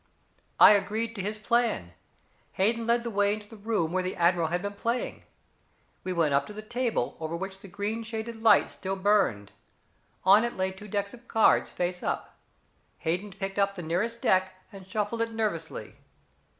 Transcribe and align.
"I 0.59 0.71
agreed 0.71 1.13
to 1.13 1.21
his 1.21 1.37
plan. 1.37 1.91
Hayden 2.53 2.87
led 2.87 3.03
the 3.03 3.11
way 3.11 3.35
into 3.35 3.47
the 3.47 3.55
room 3.55 3.91
where 3.91 4.01
the 4.01 4.15
admiral 4.15 4.47
had 4.47 4.63
been 4.63 4.73
playing. 4.73 5.25
We 6.03 6.11
went 6.11 6.33
up 6.33 6.47
to 6.47 6.53
the 6.53 6.63
table, 6.63 7.15
over 7.19 7.35
which 7.35 7.59
the 7.59 7.67
green 7.67 8.01
shaded 8.01 8.41
light 8.41 8.71
still 8.71 8.95
burned. 8.95 9.51
On 10.23 10.43
it 10.43 10.57
lay 10.57 10.71
two 10.71 10.87
decks 10.87 11.13
of 11.13 11.27
cards, 11.27 11.69
face 11.69 12.01
up. 12.01 12.35
Hayden 12.97 13.29
picked 13.29 13.59
up 13.59 13.75
the 13.75 13.83
nearest 13.83 14.23
deck, 14.23 14.51
and 14.71 14.87
shuffled 14.87 15.21
it 15.21 15.33
nervously. 15.33 15.97